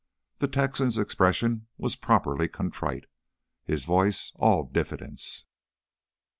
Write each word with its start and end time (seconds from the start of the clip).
The 0.39 0.47
Texan's 0.47 0.97
expression 0.97 1.67
was 1.77 1.95
properly 1.95 2.47
contrite; 2.47 3.05
his 3.65 3.85
voice 3.85 4.31
all 4.37 4.63
diffidence. 4.63 5.45